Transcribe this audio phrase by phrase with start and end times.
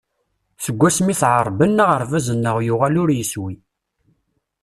[0.63, 3.53] Seg wasmi i t-ɛerben, aɣerbaz-nneɣ yuɣal ur yeswi.